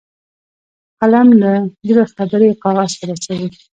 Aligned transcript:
قلم 1.01 1.27
له 1.41 1.51
زړه 1.87 2.03
خبرې 2.15 2.49
کاغذ 2.63 2.91
ته 2.97 3.03
رسوي 3.09 3.49